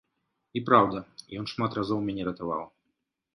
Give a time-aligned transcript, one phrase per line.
[0.59, 1.01] І праўда,
[1.41, 2.65] ён шмат разоў мяне ратаваў.